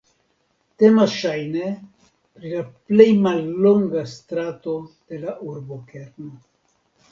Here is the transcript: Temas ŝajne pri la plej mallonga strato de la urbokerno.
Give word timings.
Temas 0.83 1.11
ŝajne 1.23 1.67
pri 2.39 2.55
la 2.55 2.63
plej 2.89 3.07
mallonga 3.27 4.03
strato 4.15 4.77
de 5.13 5.23
la 5.29 5.39
urbokerno. 5.53 6.35